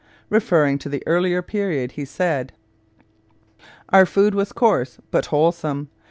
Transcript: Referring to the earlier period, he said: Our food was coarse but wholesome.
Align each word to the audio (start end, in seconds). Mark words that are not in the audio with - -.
Referring 0.31 0.79
to 0.79 0.89
the 0.89 1.03
earlier 1.05 1.43
period, 1.43 1.91
he 1.91 2.05
said: 2.05 2.53
Our 3.89 4.07
food 4.07 4.33
was 4.33 4.51
coarse 4.51 4.97
but 5.11 5.27
wholesome. 5.27 5.89